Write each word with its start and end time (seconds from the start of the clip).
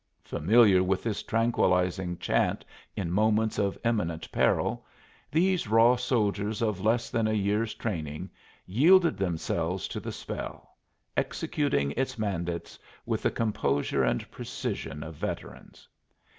Familiar 0.23 0.81
with 0.81 1.03
this 1.03 1.21
tranquilizing 1.21 2.17
chant 2.17 2.65
in 2.95 3.11
moments 3.11 3.59
of 3.59 3.77
imminent 3.85 4.31
peril, 4.31 4.83
these 5.29 5.67
raw 5.67 5.95
soldiers 5.95 6.63
of 6.63 6.81
less 6.81 7.11
than 7.11 7.27
a 7.27 7.33
year's 7.33 7.75
training 7.75 8.27
yielded 8.65 9.15
themselves 9.15 9.87
to 9.89 9.99
the 9.99 10.11
spell, 10.11 10.75
executing 11.15 11.91
its 11.91 12.17
mandates 12.17 12.79
with 13.05 13.21
the 13.21 13.29
composure 13.29 14.03
and 14.03 14.31
precision 14.31 15.03
of 15.03 15.13
veterans. 15.13 15.87